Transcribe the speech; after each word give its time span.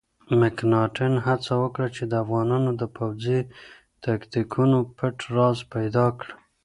مکناتن 0.41 1.13
هڅه 1.27 1.53
وکړه 1.63 1.87
چې 1.95 2.03
د 2.07 2.13
افغانانو 2.23 2.71
د 2.81 2.83
پوځي 2.97 3.39
تاکتیکونو 4.05 4.77
پټ 4.97 5.17
راز 5.35 5.57
پیدا 5.73 6.05
کړي. 6.19 6.33